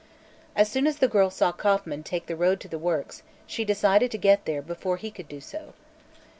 [0.55, 4.09] As soon as the girl saw Kauffman take the road to the works she decided
[4.09, 5.75] to get there before he could do so.